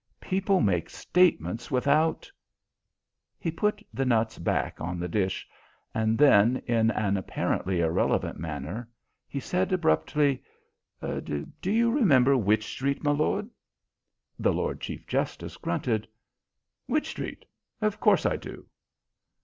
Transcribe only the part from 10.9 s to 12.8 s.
"Do you remember Wych